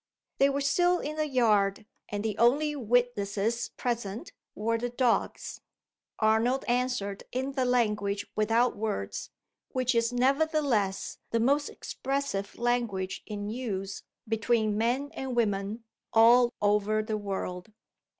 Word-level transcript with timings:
They 0.39 0.49
were 0.49 0.61
still 0.61 0.97
in 0.97 1.15
the 1.17 1.27
yard; 1.27 1.85
and 2.09 2.25
the 2.25 2.35
only 2.39 2.75
witnesses 2.75 3.69
present 3.77 4.31
were 4.55 4.79
the 4.79 4.89
dogs. 4.89 5.61
Arnold 6.17 6.65
answered 6.67 7.23
in 7.31 7.51
the 7.51 7.65
language 7.65 8.25
without 8.35 8.75
words 8.75 9.29
which 9.69 9.93
is 9.93 10.11
nevertheless 10.11 11.19
the 11.29 11.39
most 11.39 11.69
expressive 11.69 12.57
language 12.57 13.21
in 13.27 13.47
use, 13.51 14.01
between 14.27 14.75
men 14.75 15.11
and 15.13 15.35
women, 15.35 15.83
all 16.13 16.51
over 16.63 17.03
the 17.03 17.15
world. 17.17 17.71